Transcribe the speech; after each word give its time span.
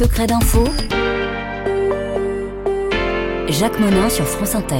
secrets 0.00 0.26
d'info. 0.26 0.64
Jacques 3.48 3.78
Monin 3.78 4.08
sur 4.08 4.24
France 4.24 4.54
Inter. 4.54 4.76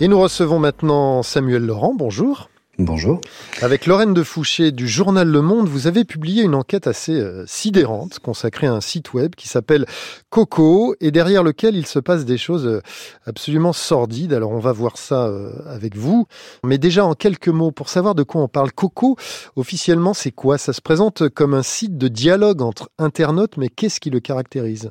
Et 0.00 0.08
nous 0.08 0.18
recevons 0.18 0.58
maintenant 0.58 1.22
Samuel 1.22 1.64
Laurent. 1.64 1.94
Bonjour. 1.94 2.48
Bonjour. 2.78 3.22
Avec 3.62 3.86
Lorraine 3.86 4.12
de 4.12 4.22
Fouché 4.22 4.70
du 4.70 4.86
journal 4.86 5.26
Le 5.26 5.40
Monde, 5.40 5.66
vous 5.66 5.86
avez 5.86 6.04
publié 6.04 6.42
une 6.42 6.54
enquête 6.54 6.86
assez 6.86 7.14
euh, 7.14 7.46
sidérante 7.46 8.18
consacrée 8.18 8.66
à 8.66 8.74
un 8.74 8.82
site 8.82 9.14
web 9.14 9.34
qui 9.34 9.48
s'appelle 9.48 9.86
Coco 10.28 10.94
et 11.00 11.10
derrière 11.10 11.42
lequel 11.42 11.74
il 11.74 11.86
se 11.86 11.98
passe 11.98 12.26
des 12.26 12.36
choses 12.36 12.66
euh, 12.66 12.82
absolument 13.24 13.72
sordides. 13.72 14.34
Alors 14.34 14.50
on 14.50 14.58
va 14.58 14.72
voir 14.72 14.98
ça 14.98 15.24
euh, 15.24 15.52
avec 15.66 15.96
vous. 15.96 16.26
Mais 16.64 16.76
déjà 16.76 17.06
en 17.06 17.14
quelques 17.14 17.48
mots, 17.48 17.70
pour 17.72 17.88
savoir 17.88 18.14
de 18.14 18.22
quoi 18.22 18.42
on 18.42 18.48
parle, 18.48 18.72
Coco, 18.72 19.16
officiellement 19.56 20.12
c'est 20.12 20.32
quoi? 20.32 20.58
Ça 20.58 20.74
se 20.74 20.82
présente 20.82 21.30
comme 21.30 21.54
un 21.54 21.62
site 21.62 21.96
de 21.96 22.08
dialogue 22.08 22.60
entre 22.60 22.90
internautes, 22.98 23.56
mais 23.56 23.70
qu'est-ce 23.70 24.00
qui 24.00 24.10
le 24.10 24.20
caractérise? 24.20 24.90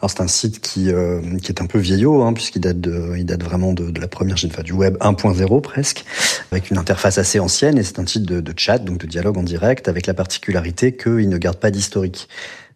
Alors 0.00 0.10
c'est 0.10 0.22
un 0.22 0.28
site 0.28 0.60
qui, 0.60 0.90
euh, 0.90 1.20
qui 1.42 1.52
est 1.52 1.60
un 1.60 1.66
peu 1.66 1.78
vieillot, 1.78 2.22
hein, 2.22 2.32
puisqu'il 2.32 2.60
date, 2.60 2.80
de, 2.80 3.14
il 3.18 3.26
date 3.26 3.42
vraiment 3.42 3.74
de, 3.74 3.90
de 3.90 4.00
la 4.00 4.08
première 4.08 4.36
génération 4.36 4.62
du 4.62 4.72
web 4.72 4.96
1.0 4.98 5.60
presque, 5.60 6.04
avec 6.50 6.70
une 6.70 6.78
interface 6.78 7.18
assez 7.18 7.38
ancienne, 7.38 7.76
et 7.76 7.82
c'est 7.82 7.98
un 7.98 8.06
site 8.06 8.24
de, 8.24 8.40
de, 8.40 8.54
chat, 8.56 8.78
donc 8.78 8.98
de 8.98 9.06
dialogue 9.06 9.36
en 9.36 9.42
direct, 9.42 9.88
avec 9.88 10.06
la 10.06 10.14
particularité 10.14 10.96
qu'il 10.96 11.28
ne 11.28 11.36
garde 11.36 11.58
pas 11.58 11.70
d'historique 11.70 12.28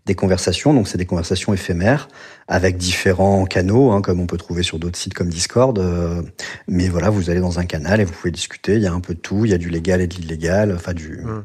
des 0.06 0.14
conversations. 0.14 0.74
Donc 0.74 0.88
c'est 0.88 0.98
des 0.98 1.06
conversations 1.06 1.54
éphémères 1.54 2.08
avec 2.46 2.76
différents 2.76 3.46
canaux, 3.46 3.90
hein, 3.92 4.02
comme 4.02 4.20
on 4.20 4.26
peut 4.26 4.36
trouver 4.36 4.62
sur 4.62 4.78
d'autres 4.78 4.98
sites 4.98 5.14
comme 5.14 5.30
Discord. 5.30 5.78
Euh, 5.78 6.22
mais 6.68 6.88
voilà, 6.88 7.10
vous 7.10 7.30
allez 7.30 7.40
dans 7.40 7.58
un 7.58 7.64
canal 7.64 8.00
et 8.00 8.04
vous 8.04 8.12
pouvez 8.12 8.30
discuter. 8.30 8.74
Il 8.74 8.82
y 8.82 8.86
a 8.86 8.92
un 8.92 9.00
peu 9.00 9.14
de 9.14 9.20
tout. 9.20 9.44
Il 9.44 9.50
y 9.50 9.54
a 9.54 9.58
du 9.58 9.70
légal 9.70 10.00
et 10.00 10.06
de 10.06 10.14
l'illégal, 10.14 10.72
enfin 10.74 10.92
du 10.92 11.20
mmh. 11.24 11.44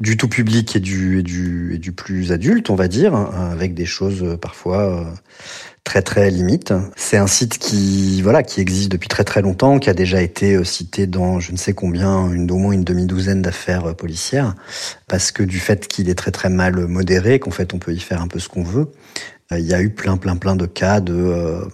Du 0.00 0.16
tout 0.16 0.28
public 0.28 0.76
et 0.76 0.80
du 0.80 1.92
plus 1.96 2.32
adulte, 2.32 2.70
on 2.70 2.74
va 2.74 2.88
dire, 2.88 3.14
hein, 3.14 3.50
avec 3.52 3.74
des 3.74 3.86
choses 3.86 4.22
euh, 4.22 4.36
parfois 4.36 4.82
euh, 4.82 5.04
très 5.84 6.02
très 6.02 6.30
limite. 6.30 6.74
C'est 6.96 7.16
un 7.16 7.26
site 7.26 7.58
qui 7.58 8.20
voilà 8.22 8.42
qui 8.42 8.60
existe 8.60 8.90
depuis 8.90 9.08
très 9.08 9.24
très 9.24 9.42
longtemps, 9.42 9.78
qui 9.78 9.90
a 9.90 9.94
déjà 9.94 10.22
été 10.22 10.54
euh, 10.54 10.64
cité 10.64 11.06
dans 11.06 11.40
je 11.40 11.52
ne 11.52 11.56
sais 11.56 11.72
combien, 11.72 12.30
une 12.30 12.50
au 12.50 12.56
moins 12.56 12.72
une 12.72 12.84
demi-douzaine 12.84 13.42
d'affaires 13.42 13.94
policières, 13.94 14.54
parce 15.08 15.32
que 15.32 15.42
du 15.42 15.58
fait 15.58 15.86
qu'il 15.86 16.08
est 16.08 16.14
très 16.14 16.30
très 16.30 16.48
mal 16.48 16.86
modéré, 16.86 17.38
qu'en 17.38 17.50
fait 17.50 17.74
on 17.74 17.78
peut 17.78 17.92
y 17.92 18.00
faire 18.00 18.20
un 18.20 18.28
peu 18.28 18.38
ce 18.38 18.48
qu'on 18.48 18.64
veut. 18.64 18.90
Euh, 19.52 19.58
il 19.58 19.66
y 19.66 19.74
a 19.74 19.82
eu 19.82 19.90
plein, 19.90 20.16
plein, 20.16 20.36
plein 20.36 20.56
de 20.56 20.66
cas 20.66 21.00
de 21.00 21.14
euh, 21.14 21.64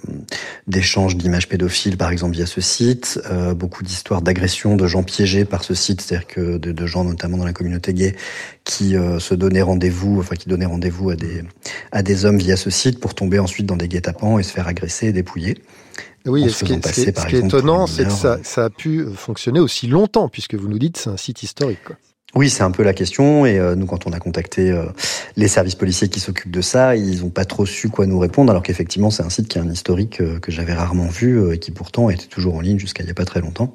d'échanges 0.66 1.16
d'images 1.16 1.48
pédophiles, 1.48 1.96
par 1.96 2.10
exemple 2.10 2.34
via 2.34 2.46
ce 2.46 2.60
site. 2.60 3.20
Euh, 3.30 3.54
beaucoup 3.54 3.84
d'histoires 3.84 4.22
d'agressions 4.22 4.76
de 4.76 4.86
gens 4.86 5.02
piégés 5.02 5.44
par 5.44 5.62
ce 5.62 5.74
site, 5.74 6.00
c'est-à-dire 6.00 6.26
que 6.26 6.58
de, 6.58 6.72
de, 6.72 6.86
gens, 6.86 7.04
notamment 7.04 7.36
dans 7.36 7.44
la 7.44 7.52
communauté 7.52 7.94
gay, 7.94 8.16
qui 8.64 8.94
se 9.18 9.34
donnaient 9.34 9.62
rendez-vous, 9.62 10.18
enfin 10.20 10.36
qui 10.36 10.48
donnaient 10.48 10.66
rendez-vous 10.66 11.10
à 11.10 11.16
des 11.16 11.44
à 11.92 12.02
des 12.02 12.24
hommes 12.24 12.38
via 12.38 12.56
ce 12.56 12.70
site 12.70 13.00
pour 13.00 13.14
tomber 13.14 13.38
ensuite 13.38 13.66
dans 13.66 13.76
des 13.76 13.88
guet-apens 13.88 14.38
et 14.38 14.42
se 14.42 14.52
faire 14.52 14.68
agresser 14.68 15.06
et 15.08 15.12
dépouiller. 15.12 15.58
Oui, 16.26 16.50
ce 16.50 16.64
qui, 16.64 16.74
est, 16.74 16.86
ce 16.86 17.26
qui 17.26 17.36
est 17.36 17.44
étonnant, 17.46 17.86
c'est 17.86 18.04
que 18.04 18.12
ça, 18.12 18.38
ça, 18.42 18.66
a 18.66 18.70
pu 18.70 19.06
fonctionner 19.14 19.58
aussi 19.58 19.86
longtemps, 19.86 20.28
puisque 20.28 20.54
vous 20.54 20.68
nous 20.68 20.78
dites 20.78 20.98
c'est 20.98 21.08
un 21.08 21.16
site 21.16 21.42
historique. 21.42 21.82
Quoi. 21.82 21.96
Oui, 22.36 22.48
c'est 22.48 22.62
un 22.62 22.70
peu 22.70 22.84
la 22.84 22.92
question. 22.92 23.44
Et 23.44 23.58
euh, 23.58 23.74
nous, 23.74 23.86
quand 23.86 24.06
on 24.06 24.12
a 24.12 24.20
contacté 24.20 24.70
euh, 24.70 24.84
les 25.36 25.48
services 25.48 25.74
policiers 25.74 26.08
qui 26.08 26.20
s'occupent 26.20 26.52
de 26.52 26.60
ça, 26.60 26.94
ils 26.94 27.22
n'ont 27.22 27.30
pas 27.30 27.44
trop 27.44 27.66
su 27.66 27.88
quoi 27.88 28.06
nous 28.06 28.20
répondre, 28.20 28.50
alors 28.50 28.62
qu'effectivement, 28.62 29.10
c'est 29.10 29.24
un 29.24 29.30
site 29.30 29.48
qui 29.48 29.58
a 29.58 29.62
un 29.62 29.70
historique 29.70 30.20
euh, 30.20 30.38
que 30.38 30.52
j'avais 30.52 30.72
rarement 30.72 31.08
vu 31.08 31.52
et 31.52 31.58
qui 31.58 31.72
pourtant 31.72 32.08
était 32.08 32.26
toujours 32.26 32.54
en 32.54 32.60
ligne 32.60 32.78
jusqu'à 32.78 33.02
il 33.02 33.06
n'y 33.06 33.10
a 33.10 33.14
pas 33.14 33.24
très 33.24 33.40
longtemps. 33.40 33.74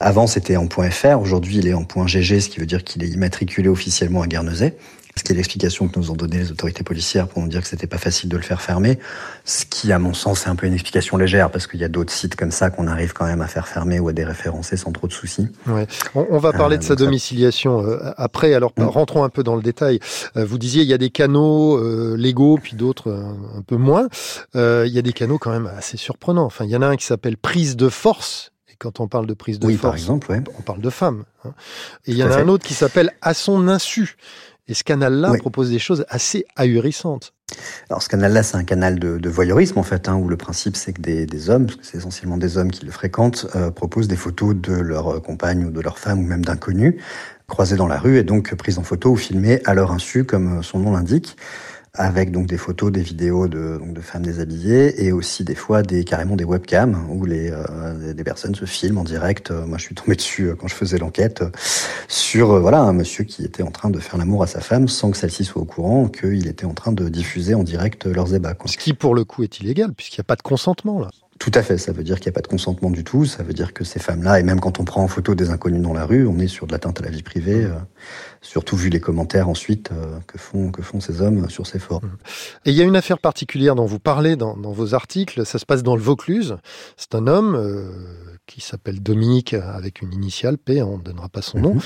Avant, 0.00 0.26
c'était 0.26 0.56
en 0.56 0.68
.fr. 0.68 1.20
Aujourd'hui, 1.20 1.58
il 1.58 1.68
est 1.68 1.74
en 1.74 1.82
.gg, 1.82 2.40
ce 2.40 2.48
qui 2.48 2.60
veut 2.60 2.66
dire 2.66 2.84
qu'il 2.84 3.02
est 3.02 3.08
immatriculé 3.08 3.68
officiellement 3.68 4.22
à 4.22 4.26
Guernesey 4.26 4.76
ce 5.16 5.22
qui 5.22 5.32
est 5.32 5.36
l'explication 5.36 5.88
que 5.88 5.98
nous 5.98 6.10
ont 6.10 6.14
donné 6.14 6.38
les 6.38 6.50
autorités 6.50 6.82
policières 6.82 7.28
pour 7.28 7.40
nous 7.40 7.48
dire 7.48 7.62
que 7.62 7.68
c'était 7.68 7.86
pas 7.86 7.98
facile 7.98 8.28
de 8.28 8.36
le 8.36 8.42
faire 8.42 8.60
fermer. 8.60 8.98
Ce 9.44 9.64
qui, 9.64 9.92
à 9.92 9.98
mon 9.98 10.12
sens, 10.12 10.46
est 10.46 10.48
un 10.48 10.56
peu 10.56 10.66
une 10.66 10.74
explication 10.74 11.16
légère 11.16 11.50
parce 11.50 11.66
qu'il 11.66 11.80
y 11.80 11.84
a 11.84 11.88
d'autres 11.88 12.12
sites 12.12 12.34
comme 12.34 12.50
ça 12.50 12.70
qu'on 12.70 12.88
arrive 12.88 13.12
quand 13.12 13.26
même 13.26 13.40
à 13.40 13.46
faire 13.46 13.68
fermer 13.68 14.00
ou 14.00 14.08
à 14.08 14.12
déréférencer 14.12 14.76
sans 14.76 14.92
trop 14.92 15.06
de 15.06 15.12
soucis. 15.12 15.48
Ouais. 15.66 15.86
On, 16.14 16.38
va 16.38 16.52
parler 16.52 16.78
de 16.78 16.82
euh, 16.82 16.86
sa 16.86 16.96
domiciliation 16.96 17.82
euh, 17.82 18.12
après. 18.16 18.54
Alors, 18.54 18.72
mm. 18.76 18.84
rentrons 18.84 19.24
un 19.24 19.28
peu 19.28 19.44
dans 19.44 19.56
le 19.56 19.62
détail. 19.62 20.00
Euh, 20.36 20.44
vous 20.44 20.58
disiez, 20.58 20.82
il 20.82 20.88
y 20.88 20.94
a 20.94 20.98
des 20.98 21.10
canaux 21.10 21.80
légaux, 22.16 22.58
puis 22.60 22.76
d'autres 22.76 23.12
un, 23.12 23.62
peu 23.62 23.76
moins. 23.76 24.08
il 24.54 24.88
y 24.88 24.98
a 24.98 25.02
des 25.02 25.12
canaux 25.12 25.38
quand 25.38 25.50
même 25.50 25.70
assez 25.78 25.96
surprenants. 25.96 26.44
Enfin, 26.44 26.64
il 26.64 26.70
y 26.70 26.76
en 26.76 26.82
a 26.82 26.86
un 26.86 26.96
qui 26.96 27.06
s'appelle 27.06 27.36
prise 27.36 27.76
de 27.76 27.88
force 27.88 28.50
et 28.74 28.76
quand 28.76 28.98
on 28.98 29.06
parle 29.06 29.26
de 29.26 29.34
prise 29.34 29.60
de 29.60 29.66
oui, 29.66 29.74
force, 29.74 29.82
par 29.82 29.94
exemple, 29.94 30.32
ouais. 30.32 30.42
on 30.58 30.62
parle 30.62 30.80
de 30.80 30.90
femmes. 30.90 31.22
Hein. 31.44 31.54
Et 32.06 32.10
il 32.10 32.16
y 32.16 32.24
en 32.24 32.30
a 32.30 32.38
un 32.38 32.48
autre 32.48 32.66
qui 32.66 32.74
s'appelle 32.74 33.12
À 33.22 33.32
son 33.32 33.68
insu. 33.68 34.16
Et 34.66 34.74
ce 34.74 34.82
canal-là 34.82 35.34
propose 35.38 35.70
des 35.70 35.78
choses 35.78 36.04
assez 36.08 36.44
ahurissantes. 36.56 37.34
Alors 37.88 38.02
ce 38.02 38.08
canal-là, 38.08 38.42
c'est 38.42 38.56
un 38.56 38.64
canal 38.64 38.98
de, 38.98 39.18
de, 39.18 39.28
voyeurisme 39.28 39.78
en 39.78 39.82
fait, 39.82 40.08
hein, 40.08 40.16
où 40.16 40.26
le 40.26 40.36
principe 40.36 40.74
c'est 40.74 40.94
que 40.94 41.02
des, 41.02 41.26
des 41.26 41.50
hommes, 41.50 41.66
parce 41.66 41.76
que 41.76 41.86
c'est 41.86 41.98
essentiellement 41.98 42.38
des 42.38 42.56
hommes 42.56 42.70
qui 42.70 42.84
le 42.84 42.90
fréquentent, 42.90 43.46
euh, 43.54 43.70
proposent 43.70 44.08
des 44.08 44.16
photos 44.16 44.56
de 44.56 44.72
leur 44.72 45.22
compagne 45.22 45.66
ou 45.66 45.70
de 45.70 45.80
leur 45.80 45.98
femme 45.98 46.18
ou 46.18 46.22
même 46.22 46.44
d'inconnus 46.44 46.96
croisés 47.46 47.76
dans 47.76 47.86
la 47.86 47.98
rue 47.98 48.16
et 48.16 48.24
donc 48.24 48.54
prises 48.54 48.78
en 48.78 48.82
photo 48.82 49.10
ou 49.10 49.16
filmées 49.16 49.60
à 49.66 49.74
leur 49.74 49.92
insu, 49.92 50.24
comme 50.24 50.62
son 50.62 50.78
nom 50.78 50.92
l'indique 50.92 51.36
avec 51.94 52.32
donc 52.32 52.46
des 52.46 52.58
photos, 52.58 52.90
des 52.90 53.02
vidéos 53.02 53.46
de, 53.46 53.78
femmes 54.02 54.22
déshabillées 54.22 55.04
et 55.04 55.12
aussi 55.12 55.44
des 55.44 55.54
fois 55.54 55.82
des 55.82 56.04
carrément 56.04 56.34
des 56.36 56.44
webcams 56.44 57.06
où 57.08 57.24
les 57.24 57.50
euh, 57.50 58.12
des 58.12 58.24
personnes 58.24 58.54
se 58.54 58.64
filment 58.64 58.98
en 58.98 59.04
direct. 59.04 59.50
Euh, 59.50 59.64
moi, 59.64 59.78
je 59.78 59.84
suis 59.84 59.94
tombé 59.94 60.16
dessus 60.16 60.48
euh, 60.48 60.54
quand 60.56 60.66
je 60.66 60.74
faisais 60.74 60.98
l'enquête 60.98 61.44
sur 62.08 62.60
voilà 62.60 62.80
un 62.80 62.92
monsieur 62.92 63.24
qui 63.24 63.44
était 63.44 63.62
en 63.62 63.70
train 63.70 63.90
de 63.90 64.00
faire 64.00 64.18
l'amour 64.18 64.42
à 64.42 64.46
sa 64.46 64.60
femme 64.60 64.88
sans 64.88 65.12
que 65.12 65.16
celle-ci 65.16 65.44
soit 65.44 65.62
au 65.62 65.64
courant 65.64 66.08
qu'il 66.08 66.48
était 66.48 66.66
en 66.66 66.74
train 66.74 66.92
de 66.92 67.08
diffuser 67.08 67.54
en 67.54 67.62
direct 67.62 68.06
leurs 68.06 68.34
ébats. 68.34 68.54
Ce 68.66 68.76
qui 68.76 68.92
pour 68.92 69.14
le 69.14 69.24
coup 69.24 69.44
est 69.44 69.60
illégal 69.60 69.92
puisqu'il 69.94 70.20
n'y 70.20 70.24
a 70.24 70.28
pas 70.28 70.36
de 70.36 70.42
consentement 70.42 71.00
là. 71.00 71.10
Tout 71.44 71.52
à 71.52 71.62
fait, 71.62 71.76
ça 71.76 71.92
veut 71.92 72.04
dire 72.04 72.20
qu'il 72.20 72.30
n'y 72.30 72.32
a 72.32 72.36
pas 72.36 72.40
de 72.40 72.46
consentement 72.46 72.88
du 72.88 73.04
tout, 73.04 73.26
ça 73.26 73.42
veut 73.42 73.52
dire 73.52 73.74
que 73.74 73.84
ces 73.84 74.00
femmes-là, 74.00 74.40
et 74.40 74.42
même 74.42 74.60
quand 74.60 74.80
on 74.80 74.84
prend 74.86 75.02
en 75.02 75.08
photo 75.08 75.34
des 75.34 75.50
inconnus 75.50 75.82
dans 75.82 75.92
la 75.92 76.06
rue, 76.06 76.26
on 76.26 76.38
est 76.38 76.48
sur 76.48 76.66
de 76.66 76.72
l'atteinte 76.72 77.02
à 77.02 77.04
la 77.04 77.10
vie 77.10 77.22
privée, 77.22 77.66
mmh. 77.66 77.72
euh, 77.72 77.78
surtout 78.40 78.78
vu 78.78 78.88
les 78.88 78.98
commentaires 78.98 79.50
ensuite 79.50 79.90
euh, 79.92 80.20
que, 80.26 80.38
font, 80.38 80.70
que 80.70 80.80
font 80.80 81.00
ces 81.00 81.20
hommes 81.20 81.50
sur 81.50 81.66
ces 81.66 81.78
forums. 81.78 82.08
Mmh. 82.08 82.64
Et 82.64 82.70
il 82.70 82.76
y 82.76 82.80
a 82.80 82.84
une 82.84 82.96
affaire 82.96 83.18
particulière 83.18 83.74
dont 83.74 83.84
vous 83.84 83.98
parlez 83.98 84.36
dans, 84.36 84.56
dans 84.56 84.72
vos 84.72 84.94
articles, 84.94 85.44
ça 85.44 85.58
se 85.58 85.66
passe 85.66 85.82
dans 85.82 85.96
le 85.96 86.02
Vaucluse, 86.02 86.56
c'est 86.96 87.14
un 87.14 87.26
homme... 87.26 87.56
Euh, 87.56 87.90
qui 88.46 88.60
s'appelle 88.60 89.02
Dominique 89.02 89.54
avec 89.54 90.02
une 90.02 90.12
initiale 90.12 90.58
P, 90.58 90.82
on 90.82 90.98
ne 90.98 91.02
donnera 91.02 91.28
pas 91.28 91.42
son 91.42 91.58
nom. 91.58 91.74
Mmh. 91.74 91.80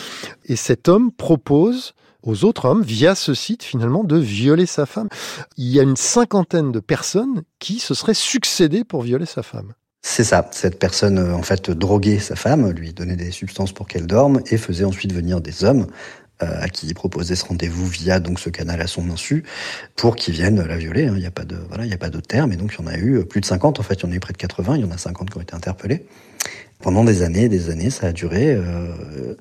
Et 0.46 0.56
cet 0.56 0.88
homme 0.88 1.12
propose 1.12 1.94
aux 2.22 2.44
autres 2.44 2.66
hommes, 2.66 2.82
via 2.82 3.14
ce 3.14 3.34
site 3.34 3.62
finalement, 3.62 4.04
de 4.04 4.16
violer 4.16 4.66
sa 4.66 4.86
femme. 4.86 5.08
Il 5.56 5.68
y 5.68 5.80
a 5.80 5.82
une 5.82 5.96
cinquantaine 5.96 6.72
de 6.72 6.80
personnes 6.80 7.42
qui 7.58 7.78
se 7.78 7.94
seraient 7.94 8.14
succédées 8.14 8.84
pour 8.84 9.02
violer 9.02 9.26
sa 9.26 9.42
femme. 9.42 9.72
C'est 10.02 10.24
ça. 10.24 10.48
Cette 10.52 10.78
personne, 10.78 11.18
euh, 11.18 11.34
en 11.34 11.42
fait, 11.42 11.70
droguait 11.70 12.18
sa 12.18 12.36
femme, 12.36 12.70
lui 12.70 12.92
donnait 12.92 13.16
des 13.16 13.30
substances 13.30 13.72
pour 13.72 13.86
qu'elle 13.86 14.06
dorme 14.06 14.40
et 14.50 14.56
faisait 14.56 14.84
ensuite 14.84 15.12
venir 15.12 15.40
des 15.40 15.64
hommes 15.64 15.86
à 16.40 16.68
qui 16.68 16.86
il 16.86 16.94
proposait 16.94 17.34
ce 17.34 17.44
rendez-vous 17.44 17.86
via 17.86 18.20
donc 18.20 18.38
ce 18.38 18.50
canal 18.50 18.80
à 18.80 18.86
son 18.86 19.10
insu 19.10 19.44
pour 19.96 20.16
qu'ils 20.16 20.34
viennent 20.34 20.62
la 20.62 20.76
violer. 20.76 21.06
Hein. 21.06 21.14
Il 21.16 21.20
n'y 21.20 21.26
a 21.26 21.30
pas 21.30 21.44
de 21.44 21.56
voilà, 21.68 21.84
il 21.84 21.90
y 21.90 21.94
a 21.94 21.98
pas 21.98 22.10
de 22.10 22.20
terme 22.20 22.52
et 22.52 22.56
donc 22.56 22.74
il 22.78 22.84
y 22.84 22.84
en 22.84 22.86
a 22.86 22.96
eu 22.96 23.24
plus 23.24 23.40
de 23.40 23.46
50. 23.46 23.80
En 23.80 23.82
fait, 23.82 23.94
il 23.94 24.02
y 24.04 24.06
en 24.06 24.12
a 24.12 24.14
eu 24.14 24.20
près 24.20 24.32
de 24.32 24.38
80. 24.38 24.76
Il 24.76 24.82
y 24.82 24.84
en 24.84 24.90
a 24.90 24.98
50 24.98 25.30
qui 25.30 25.38
ont 25.38 25.40
été 25.40 25.54
interpellés 25.54 26.06
pendant 26.80 27.04
des 27.04 27.22
années, 27.22 27.48
des 27.48 27.70
années. 27.70 27.90
Ça 27.90 28.08
a 28.08 28.12
duré. 28.12 28.52
Euh, 28.52 29.34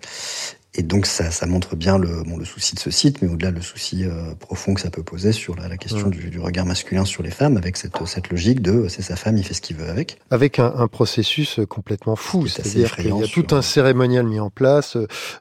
et 0.78 0.84
donc 0.84 1.08
ça, 1.08 1.32
ça 1.32 1.48
montre 1.48 1.76
bien 1.76 1.98
le, 1.98 2.22
bon, 2.24 2.38
le 2.38 2.46
souci 2.46 2.76
de 2.76 2.80
ce 2.80 2.92
site, 2.92 3.24
mais 3.24 3.28
au-delà 3.28 3.50
le 3.50 3.62
souci 3.62 4.06
euh, 4.06 4.36
profond 4.36 4.76
que 4.76 4.82
ça 4.82 4.92
peut 4.92 5.02
poser 5.02 5.32
sur 5.32 5.56
la, 5.56 5.68
la 5.68 5.76
question 5.76 6.08
du, 6.08 6.30
du, 6.30 6.40
regard 6.40 6.68
masculin 6.68 7.04
sur 7.04 7.24
les 7.24 7.32
femmes, 7.32 7.58
avec 7.58 7.78
cette, 7.78 7.94
cette 8.06 8.30
logique 8.30 8.62
de 8.62 8.88
c'est 8.88 9.02
sa 9.02 9.16
femme, 9.16 9.38
il 9.38 9.44
fait 9.44 9.56
ce 9.56 9.62
qu'il 9.62 9.76
veut 9.76 9.90
avec. 9.90 10.20
Avec 10.30 10.60
un, 10.60 10.72
un 10.76 10.88
processus 10.88 11.60
complètement 11.68 12.16
fou, 12.16 12.46
c'est-à-dire 12.46 12.96
qu'il 12.96 13.08
y 13.08 13.24
a 13.24 13.28
tout 13.28 13.48
un 13.56 13.64
cérémonial 13.64 14.28
mis 14.28 14.40
en 14.40 14.52
place. 14.52 14.98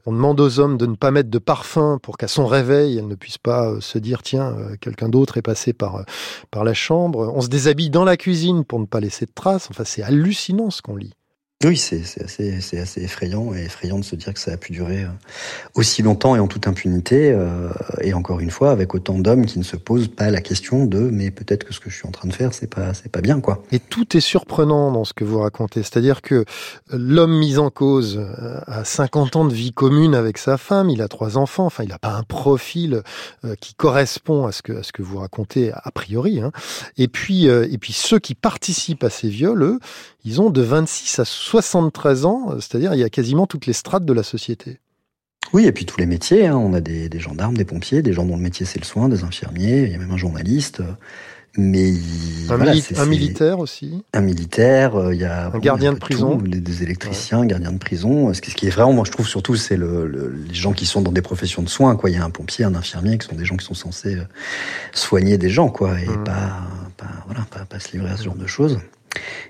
On 0.06 0.12
demande 0.12 0.40
aux 0.40 0.58
hommes 0.58 0.78
de 0.78 0.86
ne 0.86 0.96
pas 0.96 1.10
mettre 1.10 1.28
de 1.28 1.38
parfum 1.38 1.98
pour 2.02 2.16
qu'à 2.16 2.28
son 2.28 2.46
réveil, 2.46 2.96
elles 2.96 3.08
ne 3.08 3.14
puissent 3.14 3.36
pas 3.36 3.68
euh, 3.68 3.80
se 3.80 3.98
dire 3.98 4.22
tiens, 4.22 4.56
euh, 4.58 4.76
quelqu'un 4.80 5.10
d'autre 5.10 5.36
est 5.36 5.42
passé 5.42 5.74
par, 5.74 6.04
par 6.50 6.64
la 6.64 6.72
chambre. 6.72 7.30
On 7.34 7.42
se 7.42 7.48
déshabille 7.48 7.90
dans 7.90 8.04
la 8.04 8.16
cuisine 8.16 8.64
pour 8.64 8.80
ne 8.80 8.86
pas 8.86 9.00
laisser 9.00 9.26
de 9.26 9.32
traces. 9.34 9.68
Enfin, 9.70 9.84
c'est 9.84 10.02
hallucinant 10.02 10.70
ce 10.70 10.80
qu'on 10.80 10.96
lit. 10.96 11.12
Oui, 11.64 11.78
c'est 11.78 12.02
assez, 12.22 13.02
effrayant 13.02 13.54
et 13.54 13.64
effrayant 13.64 13.98
de 13.98 14.04
se 14.04 14.14
dire 14.14 14.34
que 14.34 14.38
ça 14.38 14.52
a 14.52 14.58
pu 14.58 14.72
durer 14.72 15.04
euh, 15.04 15.08
aussi 15.74 16.02
longtemps 16.02 16.36
et 16.36 16.38
en 16.38 16.48
toute 16.48 16.68
impunité. 16.68 17.32
Euh, 17.32 17.70
et 18.02 18.12
encore 18.12 18.40
une 18.40 18.50
fois, 18.50 18.72
avec 18.72 18.94
autant 18.94 19.18
d'hommes 19.18 19.46
qui 19.46 19.58
ne 19.58 19.64
se 19.64 19.76
posent 19.76 20.08
pas 20.08 20.30
la 20.30 20.42
question 20.42 20.84
de 20.84 20.98
mais 20.98 21.30
peut-être 21.30 21.64
que 21.64 21.72
ce 21.72 21.80
que 21.80 21.88
je 21.88 21.96
suis 21.96 22.06
en 22.06 22.10
train 22.10 22.28
de 22.28 22.34
faire, 22.34 22.52
c'est 22.52 22.66
pas, 22.66 22.92
pas 23.10 23.22
bien, 23.22 23.40
quoi. 23.40 23.62
Et 23.72 23.78
tout 23.78 24.18
est 24.18 24.20
surprenant 24.20 24.92
dans 24.92 25.04
ce 25.04 25.14
que 25.14 25.24
vous 25.24 25.38
racontez. 25.38 25.82
C'est-à-dire 25.82 26.20
que 26.20 26.44
l'homme 26.90 27.38
mis 27.38 27.56
en 27.56 27.70
cause 27.70 28.18
euh, 28.18 28.60
a 28.66 28.84
50 28.84 29.36
ans 29.36 29.44
de 29.46 29.54
vie 29.54 29.72
commune 29.72 30.14
avec 30.14 30.36
sa 30.36 30.58
femme, 30.58 30.90
il 30.90 31.00
a 31.00 31.08
trois 31.08 31.38
enfants, 31.38 31.64
enfin, 31.64 31.84
il 31.84 31.88
n'a 31.88 31.98
pas 31.98 32.12
un 32.12 32.22
profil 32.22 33.02
qui 33.62 33.74
correspond 33.74 34.46
à 34.46 34.52
ce 34.52 34.60
que, 34.60 35.02
vous 35.02 35.18
racontez 35.18 35.72
a 35.72 35.90
priori. 35.90 36.40
Hein. 36.40 36.52
Et 36.98 37.08
puis, 37.08 37.46
et 37.46 37.78
puis 37.78 37.94
ceux 37.94 38.18
qui 38.18 38.34
participent 38.34 39.04
à 39.04 39.10
ces 39.10 39.28
viols, 39.28 39.62
eux, 39.62 39.78
ils 40.26 40.40
ont 40.40 40.50
de 40.50 40.60
26 40.60 41.20
à 41.20 41.24
73 41.46 42.24
ans, 42.26 42.50
c'est-à-dire 42.60 42.92
il 42.94 43.00
y 43.00 43.04
a 43.04 43.08
quasiment 43.08 43.46
toutes 43.46 43.66
les 43.66 43.72
strates 43.72 44.04
de 44.04 44.12
la 44.12 44.22
société. 44.22 44.80
Oui, 45.52 45.64
et 45.64 45.72
puis 45.72 45.86
tous 45.86 45.98
les 45.98 46.06
métiers. 46.06 46.46
Hein. 46.46 46.56
On 46.56 46.74
a 46.74 46.80
des, 46.80 47.08
des, 47.08 47.20
gendarmes, 47.20 47.56
des 47.56 47.64
pompiers, 47.64 48.02
des 48.02 48.12
gens 48.12 48.24
dont 48.24 48.36
le 48.36 48.42
métier 48.42 48.66
c'est 48.66 48.80
le 48.80 48.84
soin, 48.84 49.08
des 49.08 49.22
infirmiers. 49.22 49.84
Il 49.84 49.92
y 49.92 49.94
a 49.94 49.98
même 49.98 50.10
un 50.10 50.16
journaliste. 50.16 50.82
Mais 51.58 51.92
un, 52.50 52.56
voilà, 52.56 52.74
un 52.96 53.06
militaire 53.06 53.60
aussi. 53.60 54.02
Un 54.12 54.20
militaire, 54.20 54.94
euh, 54.96 55.14
il 55.14 55.20
y 55.20 55.24
a 55.24 55.46
un 55.46 55.58
gardien 55.58 55.94
de 55.94 55.98
prison, 55.98 56.36
tout, 56.36 56.46
des 56.46 56.82
électriciens, 56.82 57.40
ouais. 57.40 57.46
gardiens 57.46 57.72
de 57.72 57.78
prison. 57.78 58.34
Ce 58.34 58.42
qui 58.42 58.66
est 58.66 58.70
vraiment, 58.70 58.92
moi 58.92 59.04
je 59.06 59.12
trouve 59.12 59.26
surtout, 59.26 59.56
c'est 59.56 59.78
le, 59.78 60.06
le, 60.06 60.28
les 60.28 60.54
gens 60.54 60.74
qui 60.74 60.84
sont 60.84 61.00
dans 61.00 61.12
des 61.12 61.22
professions 61.22 61.62
de 61.62 61.68
soins. 61.68 61.96
Quoi, 61.96 62.10
il 62.10 62.16
y 62.16 62.18
a 62.18 62.24
un 62.24 62.30
pompier, 62.30 62.66
un 62.66 62.74
infirmier, 62.74 63.16
qui 63.16 63.26
sont 63.26 63.36
des 63.36 63.46
gens 63.46 63.56
qui 63.56 63.64
sont 63.64 63.72
censés 63.72 64.16
euh, 64.16 64.24
soigner 64.92 65.38
des 65.38 65.48
gens, 65.48 65.70
quoi, 65.70 65.98
et 65.98 66.06
mmh. 66.06 66.24
pas, 66.24 66.60
pas, 66.98 67.06
voilà, 67.24 67.46
pas, 67.50 67.64
pas 67.64 67.80
se 67.80 67.92
livrer 67.92 68.10
à 68.10 68.18
ce 68.18 68.24
genre 68.24 68.34
de 68.34 68.46
choses. 68.46 68.78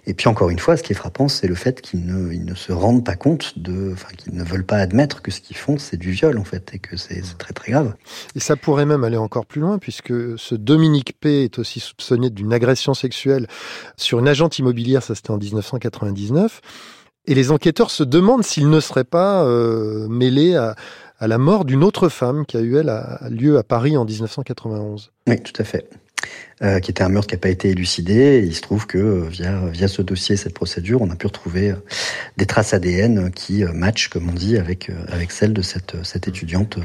Et 0.08 0.14
puis 0.14 0.28
encore 0.28 0.50
une 0.50 0.58
fois, 0.58 0.76
ce 0.76 0.84
qui 0.84 0.92
est 0.92 0.96
frappant, 0.96 1.26
c'est 1.26 1.48
le 1.48 1.56
fait 1.56 1.80
qu'ils 1.80 2.06
ne, 2.06 2.32
ils 2.32 2.44
ne 2.44 2.54
se 2.54 2.72
rendent 2.72 3.04
pas 3.04 3.16
compte 3.16 3.58
de, 3.58 3.92
enfin, 3.92 4.08
qu'ils 4.16 4.34
ne 4.34 4.44
veulent 4.44 4.64
pas 4.64 4.76
admettre 4.76 5.20
que 5.20 5.32
ce 5.32 5.40
qu'ils 5.40 5.56
font, 5.56 5.78
c'est 5.78 5.96
du 5.96 6.12
viol 6.12 6.38
en 6.38 6.44
fait, 6.44 6.70
et 6.74 6.78
que 6.78 6.96
c'est, 6.96 7.22
très 7.38 7.52
très 7.52 7.72
grave. 7.72 7.94
Et 8.36 8.40
ça 8.40 8.54
pourrait 8.54 8.86
même 8.86 9.02
aller 9.02 9.16
encore 9.16 9.46
plus 9.46 9.60
loin, 9.60 9.78
puisque 9.78 10.38
ce 10.38 10.54
Dominique 10.54 11.18
P 11.18 11.44
est 11.44 11.58
aussi 11.58 11.80
soupçonné 11.80 12.30
d'une 12.30 12.52
agression 12.52 12.94
sexuelle 12.94 13.48
sur 13.96 14.20
une 14.20 14.28
agente 14.28 14.60
immobilière, 14.60 15.02
ça 15.02 15.16
c'était 15.16 15.32
en 15.32 15.38
1999. 15.38 16.60
Et 17.28 17.34
les 17.34 17.50
enquêteurs 17.50 17.90
se 17.90 18.04
demandent 18.04 18.44
s'il 18.44 18.70
ne 18.70 18.78
serait 18.78 19.02
pas 19.02 19.42
euh, 19.42 20.06
mêlé 20.06 20.54
à, 20.54 20.76
à 21.18 21.26
la 21.26 21.38
mort 21.38 21.64
d'une 21.64 21.82
autre 21.82 22.08
femme 22.08 22.46
qui 22.46 22.56
a 22.56 22.60
eu 22.60 22.76
elle 22.76 22.92
lieu 23.30 23.58
à 23.58 23.64
Paris 23.64 23.96
en 23.96 24.04
1991. 24.04 25.10
Oui, 25.26 25.42
tout 25.42 25.60
à 25.60 25.64
fait. 25.64 25.88
Euh, 26.62 26.80
qui 26.80 26.90
était 26.90 27.02
un 27.02 27.10
meurtre 27.10 27.28
qui 27.28 27.34
n'a 27.34 27.38
pas 27.38 27.50
été 27.50 27.68
élucidé. 27.68 28.42
Il 28.42 28.54
se 28.54 28.62
trouve 28.62 28.86
que 28.86 28.96
euh, 28.96 29.28
via, 29.28 29.66
via 29.66 29.88
ce 29.88 30.00
dossier, 30.00 30.36
cette 30.36 30.54
procédure, 30.54 31.02
on 31.02 31.10
a 31.10 31.14
pu 31.14 31.26
retrouver 31.26 31.72
euh, 31.72 31.76
des 32.38 32.46
traces 32.46 32.72
ADN 32.72 33.30
qui 33.30 33.62
matchent, 33.64 34.08
comme 34.08 34.30
on 34.30 34.32
dit, 34.32 34.56
avec, 34.56 34.90
avec 35.08 35.32
celles 35.32 35.52
de 35.52 35.60
cette, 35.60 36.02
cette 36.02 36.28
étudiante 36.28 36.78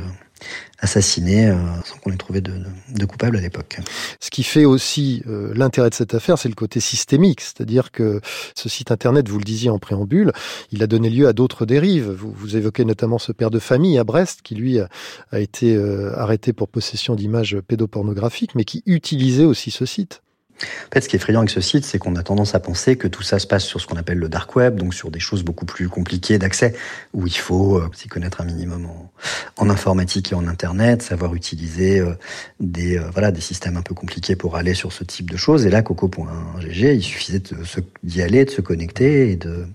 assassinée 0.80 1.48
euh, 1.48 1.56
sans 1.86 1.98
qu'on 1.98 2.12
ait 2.12 2.18
trouvé 2.18 2.42
de, 2.42 3.06
coupable 3.06 3.38
à 3.38 3.42
l'époque. 3.42 3.80
Ce 4.20 4.30
qui 4.30 4.44
fait 4.44 4.66
aussi 4.66 5.24
euh, 5.28 5.54
l'intérêt 5.56 5.90
de 5.90 5.96
cette 5.96 6.14
affaire, 6.14 6.38
c'est 6.38 6.50
le 6.50 6.56
côté 6.56 6.80
systémique, 6.80 7.42
c'est-à-dire 7.42 7.92
que 7.92 8.22
ce 8.56 8.70
site 8.70 8.92
internet, 8.92 9.30
vous 9.30 9.38
le 9.38 9.44
disiez 9.44 9.70
en 9.70 9.80
préambule, 9.80 10.32
il 10.72 10.82
a 10.84 10.88
donné 10.88 11.10
lieu 11.10 11.28
à 11.28 11.34
d'autres 11.34 11.66
dérives. 11.66 12.10
Vous, 12.10 12.56
évoquez 12.56 12.86
notamment 12.86 13.18
ce 13.18 13.32
père 13.32 13.50
de 13.50 13.60
famille 13.60 13.98
à 13.98 14.04
Brest 14.04 14.42
qui 14.44 14.56
lui 14.56 14.80
a, 14.80 14.90
a 15.32 15.40
été 15.40 15.76
euh, 15.76 16.18
arrêté 16.18 16.54
pour 16.54 16.68
possession 16.68 17.16
d'images 17.16 17.58
pédopornographiques, 17.68 18.56
mais 18.56 18.66
qui 18.66 18.84
utilisait 18.86 19.46
aussi 19.46 19.72
ce 19.72 19.86
site. 19.86 20.22
En 20.64 20.94
fait, 20.94 21.02
ce 21.02 21.10
qui 21.10 21.16
est 21.16 21.20
effrayant 21.20 21.40
avec 21.40 21.50
ce 21.50 21.62
site, 21.62 21.86
c'est 21.86 21.98
qu'on 21.98 22.16
a 22.16 22.24
tendance 22.24 22.56
à 22.56 22.60
penser 22.60 22.96
que 22.96 23.08
tout 23.08 23.24
ça 23.24 23.40
se 23.40 23.48
passe 23.48 23.66
sur 23.66 23.80
ce 23.82 23.88
qu'on 23.88 23.98
appelle 23.98 24.18
le 24.18 24.30
dark 24.30 24.56
web, 24.56 24.76
donc 24.76 24.94
sur 24.94 25.12
des 25.12 25.20
choses 25.20 25.44
beaucoup 25.44 25.66
plus 25.66 25.90
compliquées 25.90 26.38
d'accès, 26.38 26.74
où 27.14 27.28
il 27.28 27.38
faut 27.38 27.78
euh, 27.78 27.90
s'y 27.94 28.08
connaître 28.08 28.42
un 28.42 28.46
minimum 28.46 28.88
en, 29.58 29.70
informatique 29.70 30.32
et 30.32 30.36
en 30.36 30.48
internet, 30.48 31.02
savoir 31.02 31.36
utiliser 31.36 32.00
euh, 32.00 32.14
des 32.60 32.98
euh, 32.98 33.10
voilà 33.12 33.32
des 33.32 33.42
systèmes 33.42 33.78
un 33.78 33.82
peu 33.82 33.96
compliqués 33.96 34.36
pour 34.36 34.56
aller 34.56 34.74
sur 34.74 34.92
ce 34.92 35.04
type 35.04 35.30
de 35.30 35.38
choses. 35.38 35.66
Et 35.66 35.70
là, 35.70 35.82
coco.gg, 35.82 36.26
il 36.68 37.04
suffisait 37.04 37.42
d'y 38.04 38.22
aller, 38.22 38.46
de 38.46 38.52
se 38.52 38.62
connecter 38.62 39.32
et 39.32 39.36
de 39.36 39.66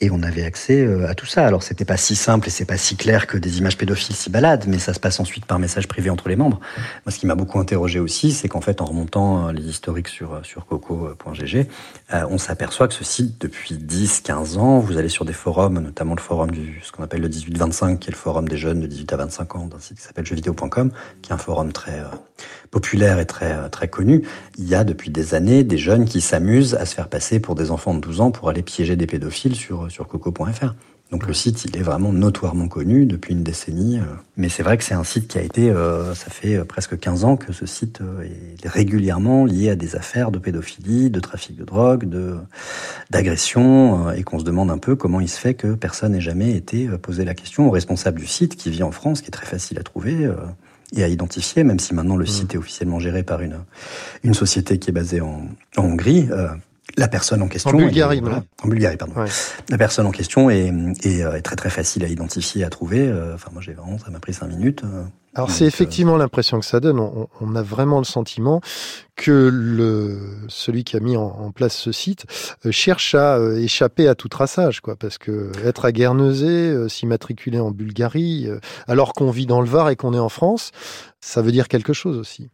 et 0.00 0.10
on 0.10 0.22
avait 0.22 0.42
accès 0.42 0.84
euh, 0.84 1.08
à 1.08 1.14
tout 1.14 1.26
ça. 1.26 1.46
Alors 1.46 1.62
c'était 1.62 1.84
pas 1.84 1.96
si 1.96 2.16
simple 2.16 2.48
et 2.48 2.50
c'est 2.50 2.64
pas 2.64 2.76
si 2.76 2.96
clair 2.96 3.26
que 3.26 3.38
des 3.38 3.58
images 3.58 3.78
pédophiles 3.78 4.16
s'y 4.16 4.28
baladent, 4.28 4.66
mais 4.66 4.78
ça 4.78 4.92
se 4.92 5.00
passe 5.00 5.20
ensuite 5.20 5.46
par 5.46 5.58
message 5.58 5.86
privé 5.86 6.10
entre 6.10 6.28
les 6.28 6.36
membres. 6.36 6.60
Moi, 7.06 7.12
ce 7.12 7.18
qui 7.18 7.26
m'a 7.26 7.36
beaucoup 7.36 7.60
interrogé 7.60 8.00
aussi, 8.00 8.32
c'est 8.32 8.48
qu'en 8.48 8.60
fait, 8.60 8.80
en 8.80 8.86
remontant 8.86 9.48
euh, 9.48 9.52
les 9.52 9.62
historiques 9.62 10.08
sur 10.08 10.34
euh, 10.34 10.40
sur 10.42 10.66
coco.gg, 10.66 11.66
on 12.12 12.38
s'aperçoit 12.38 12.88
que 12.88 12.94
ce 12.94 13.04
site, 13.04 13.40
depuis 13.40 13.74
10-15 13.74 14.58
ans, 14.58 14.78
vous 14.78 14.98
allez 14.98 15.08
sur 15.08 15.24
des 15.24 15.32
forums, 15.32 15.78
notamment 15.80 16.14
le 16.14 16.20
forum 16.20 16.50
du 16.50 16.80
ce 16.82 16.92
qu'on 16.92 17.02
appelle 17.02 17.20
le 17.20 17.28
18-25, 17.28 17.98
qui 17.98 18.08
est 18.08 18.12
le 18.12 18.16
forum 18.16 18.48
des 18.48 18.56
jeunes 18.56 18.80
de 18.80 18.86
18 18.86 19.12
à 19.12 19.16
25 19.16 19.56
ans, 19.56 19.66
d'un 19.66 19.80
site 19.80 19.98
qui 19.98 20.02
s'appelle 20.02 20.26
jeuxvideo.com, 20.26 20.90
qui 21.22 21.30
est 21.30 21.34
un 21.34 21.38
forum 21.38 21.72
très 21.72 22.02
populaire 22.70 23.18
et 23.18 23.26
très 23.26 23.68
très 23.70 23.88
connu. 23.88 24.22
Il 24.58 24.68
y 24.68 24.74
a 24.74 24.84
depuis 24.84 25.10
des 25.10 25.34
années 25.34 25.64
des 25.64 25.78
jeunes 25.78 26.04
qui 26.04 26.20
s'amusent 26.20 26.74
à 26.74 26.86
se 26.86 26.94
faire 26.94 27.08
passer 27.08 27.40
pour 27.40 27.54
des 27.54 27.70
enfants 27.70 27.94
de 27.94 28.00
12 28.00 28.20
ans 28.20 28.30
pour 28.30 28.48
aller 28.48 28.62
piéger 28.62 28.96
des 28.96 29.06
pédophiles 29.06 29.56
sur 29.56 29.83
sur 29.88 30.08
coco.fr. 30.08 30.74
Donc 31.10 31.28
le 31.28 31.34
site, 31.34 31.64
il 31.66 31.76
est 31.76 31.82
vraiment 31.82 32.12
notoirement 32.12 32.66
connu 32.66 33.06
depuis 33.06 33.34
une 33.34 33.42
décennie. 33.42 34.00
Mais 34.36 34.48
c'est 34.48 34.62
vrai 34.62 34.78
que 34.78 34.84
c'est 34.84 34.94
un 34.94 35.04
site 35.04 35.28
qui 35.28 35.38
a 35.38 35.42
été, 35.42 35.70
euh, 35.70 36.14
ça 36.14 36.30
fait 36.30 36.64
presque 36.64 36.98
15 36.98 37.24
ans 37.24 37.36
que 37.36 37.52
ce 37.52 37.66
site 37.66 38.00
est 38.62 38.68
régulièrement 38.68 39.44
lié 39.44 39.70
à 39.70 39.76
des 39.76 39.96
affaires 39.96 40.30
de 40.30 40.38
pédophilie, 40.38 41.10
de 41.10 41.20
trafic 41.20 41.56
de 41.56 41.64
drogue, 41.64 42.08
de 42.08 42.36
d'agression, 43.10 44.10
et 44.12 44.22
qu'on 44.22 44.38
se 44.38 44.44
demande 44.44 44.70
un 44.70 44.78
peu 44.78 44.96
comment 44.96 45.20
il 45.20 45.28
se 45.28 45.38
fait 45.38 45.54
que 45.54 45.74
personne 45.74 46.12
n'ait 46.12 46.20
jamais 46.20 46.56
été 46.56 46.88
posé 46.98 47.24
la 47.24 47.34
question 47.34 47.68
au 47.68 47.70
responsable 47.70 48.18
du 48.18 48.26
site 48.26 48.56
qui 48.56 48.70
vit 48.70 48.82
en 48.82 48.90
France, 48.90 49.20
qui 49.20 49.28
est 49.28 49.30
très 49.30 49.46
facile 49.46 49.78
à 49.78 49.82
trouver 49.82 50.30
et 50.96 51.02
à 51.02 51.08
identifier, 51.08 51.64
même 51.64 51.78
si 51.78 51.94
maintenant 51.94 52.16
le 52.16 52.26
site 52.26 52.54
est 52.54 52.58
officiellement 52.58 53.00
géré 53.00 53.22
par 53.22 53.40
une, 53.40 53.58
une 54.22 54.34
société 54.34 54.78
qui 54.78 54.90
est 54.90 54.92
basée 54.92 55.20
en, 55.20 55.48
en 55.76 55.82
Hongrie. 55.82 56.28
Euh, 56.30 56.48
la 56.96 57.08
personne 57.08 57.42
en 57.42 57.48
question. 57.48 57.70
En 57.70 57.74
Bulgarie, 57.74 58.18
est, 58.18 58.20
voilà, 58.20 58.44
En 58.62 58.68
Bulgarie, 58.68 58.96
pardon. 58.96 59.14
Ouais. 59.14 59.28
La 59.68 59.78
personne 59.78 60.06
en 60.06 60.10
question 60.10 60.50
est, 60.50 60.72
est, 61.02 61.20
est, 61.20 61.42
très 61.42 61.56
très 61.56 61.70
facile 61.70 62.04
à 62.04 62.08
identifier, 62.08 62.64
à 62.64 62.70
trouver. 62.70 63.00
Euh, 63.00 63.34
enfin, 63.34 63.50
moi, 63.52 63.62
j'ai 63.62 63.72
vraiment, 63.72 63.98
ça 63.98 64.10
m'a 64.10 64.20
pris 64.20 64.32
cinq 64.32 64.48
minutes. 64.48 64.82
Euh, 64.84 65.02
Alors, 65.34 65.50
c'est 65.50 65.66
effectivement 65.66 66.16
l'impression 66.16 66.60
que 66.60 66.66
ça 66.66 66.80
donne. 66.80 67.00
On, 67.00 67.28
on, 67.40 67.56
a 67.56 67.62
vraiment 67.62 67.98
le 67.98 68.04
sentiment 68.04 68.60
que 69.16 69.50
le 69.52 70.18
celui 70.48 70.84
qui 70.84 70.96
a 70.96 71.00
mis 71.00 71.16
en, 71.16 71.22
en 71.22 71.50
place 71.50 71.76
ce 71.76 71.92
site 71.92 72.26
euh, 72.66 72.72
cherche 72.72 73.14
à 73.14 73.36
euh, 73.36 73.56
échapper 73.56 74.08
à 74.08 74.14
tout 74.14 74.28
traçage, 74.28 74.80
quoi, 74.80 74.96
parce 74.96 75.18
que 75.18 75.50
être 75.64 75.84
à 75.84 75.92
Guernesey, 75.92 76.46
euh, 76.46 76.88
s'immatriculer 76.88 77.58
en 77.58 77.70
Bulgarie, 77.70 78.48
alors 78.86 79.12
qu'on 79.12 79.30
vit 79.30 79.46
dans 79.46 79.60
le 79.60 79.68
Var 79.68 79.90
et 79.90 79.96
qu'on 79.96 80.14
est 80.14 80.18
en 80.18 80.28
France, 80.28 80.70
ça 81.20 81.42
veut 81.42 81.52
dire 81.52 81.68
quelque 81.68 81.92
chose 81.92 82.18
aussi. 82.18 82.50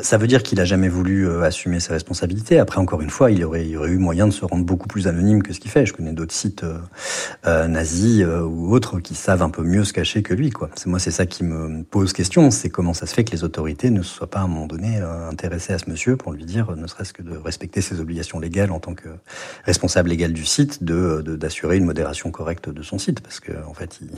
Ça 0.00 0.16
veut 0.16 0.26
dire 0.26 0.42
qu'il 0.42 0.58
a 0.60 0.64
jamais 0.64 0.88
voulu 0.88 1.28
euh, 1.28 1.42
assumer 1.42 1.78
ses 1.78 1.92
responsabilités. 1.92 2.58
Après, 2.58 2.78
encore 2.78 3.02
une 3.02 3.10
fois, 3.10 3.30
il 3.30 3.44
aurait, 3.44 3.68
eu 3.68 3.98
moyen 3.98 4.26
de 4.26 4.32
se 4.32 4.44
rendre 4.44 4.64
beaucoup 4.64 4.88
plus 4.88 5.06
anonyme 5.06 5.42
que 5.42 5.52
ce 5.52 5.60
qu'il 5.60 5.70
fait. 5.70 5.84
Je 5.84 5.92
connais 5.92 6.12
d'autres 6.12 6.32
sites 6.32 6.64
euh, 6.64 6.78
euh, 7.46 7.68
nazis 7.68 8.24
ou 8.24 8.72
autres 8.74 9.00
qui 9.00 9.14
savent 9.14 9.42
un 9.42 9.50
peu 9.50 9.62
mieux 9.62 9.84
se 9.84 9.92
cacher 9.92 10.22
que 10.22 10.32
lui. 10.32 10.50
Moi, 10.86 10.98
c'est 10.98 11.10
ça 11.10 11.26
qui 11.26 11.44
me 11.44 11.82
pose 11.82 12.12
question. 12.12 12.50
C'est 12.50 12.70
comment 12.70 12.94
ça 12.94 13.06
se 13.06 13.14
fait 13.14 13.24
que 13.24 13.32
les 13.32 13.44
autorités 13.44 13.90
ne 13.90 14.02
soient 14.02 14.30
pas 14.30 14.40
à 14.40 14.42
un 14.42 14.48
moment 14.48 14.66
donné 14.66 14.98
intéressées 14.98 15.74
à 15.74 15.78
ce 15.78 15.90
monsieur 15.90 16.16
pour 16.16 16.32
lui 16.32 16.44
dire, 16.44 16.74
ne 16.74 16.86
serait-ce 16.86 17.12
que 17.12 17.22
de 17.22 17.36
respecter 17.36 17.80
ses 17.80 18.00
obligations 18.00 18.40
légales 18.40 18.72
en 18.72 18.80
tant 18.80 18.94
que 18.94 19.08
responsable 19.64 20.08
légal 20.08 20.32
du 20.32 20.44
site, 20.44 20.82
de 20.82 21.20
d'assurer 21.22 21.76
une 21.76 21.84
modération 21.84 22.30
correcte 22.30 22.68
de 22.68 22.82
son 22.82 22.98
site, 22.98 23.20
parce 23.20 23.40
que 23.40 23.52
en 23.66 23.74
fait, 23.74 23.98
il 24.00 24.08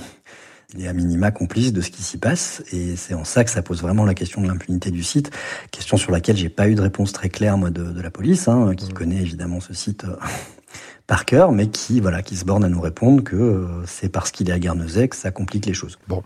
il 0.73 0.85
est 0.85 0.89
à 0.89 0.93
minima 0.93 1.31
complice 1.31 1.73
de 1.73 1.81
ce 1.81 1.91
qui 1.91 2.03
s'y 2.03 2.19
passe 2.19 2.63
et 2.73 2.97
c'est 2.97 3.15
en 3.15 3.25
ça 3.25 3.45
que 3.45 3.51
ça 3.51 3.63
pose 3.63 3.83
vraiment 3.83 4.05
la 4.05 4.15
question 4.15 4.41
de 4.41 4.47
l'impunité 4.47 4.91
du 4.91 5.03
site, 5.03 5.31
question 5.71 5.97
sur 5.97 6.11
laquelle 6.11 6.37
j'ai 6.37 6.49
pas 6.49 6.69
eu 6.69 6.75
de 6.75 6.81
réponse 6.81 7.13
très 7.13 7.29
claire 7.29 7.59
moi 7.59 7.71
de, 7.71 7.85
de 7.85 8.01
la 8.01 8.11
police, 8.11 8.49
hein, 8.49 8.75
qui 8.77 8.91
mmh. 8.91 8.95
connaît 8.95 9.21
évidemment 9.21 9.61
ce 9.61 9.75
site 9.75 10.05
euh, 10.05 10.17
par 11.07 11.25
cœur, 11.27 11.53
mais 11.53 11.69
qui 11.69 12.01
voilà, 12.01 12.23
qui 12.23 12.37
se 12.37 12.45
borne 12.45 12.65
à 12.65 12.69
nous 12.69 12.81
répondre 12.81 13.23
que 13.23 13.37
euh, 13.37 13.67
c'est 13.87 14.09
parce 14.09 14.31
qu'il 14.31 14.49
est 14.49 14.53
à 14.53 14.59
Guernesey 14.59 15.09
que 15.09 15.17
ça 15.17 15.31
complique 15.31 15.67
les 15.67 15.75
choses. 15.75 15.99
Bon, 16.09 16.23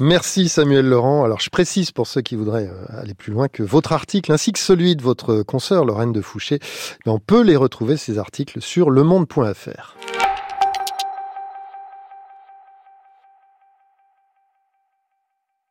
merci 0.00 0.48
Samuel 0.48 0.86
Laurent. 0.86 1.24
Alors 1.24 1.40
je 1.40 1.50
précise 1.50 1.90
pour 1.90 2.06
ceux 2.06 2.22
qui 2.22 2.36
voudraient 2.36 2.68
euh, 2.68 3.00
aller 3.00 3.14
plus 3.14 3.32
loin 3.32 3.48
que 3.48 3.62
votre 3.62 3.92
article 3.92 4.32
ainsi 4.32 4.52
que 4.52 4.58
celui 4.58 4.96
de 4.96 5.02
votre 5.02 5.42
consoeur 5.42 5.84
Lorraine 5.84 6.12
de 6.12 6.22
Fouché, 6.22 6.58
on 7.06 7.18
peut 7.18 7.42
les 7.42 7.56
retrouver 7.56 7.96
ces 7.96 8.18
articles 8.18 8.60
sur 8.60 8.90
lemonde.fr. 8.90 9.96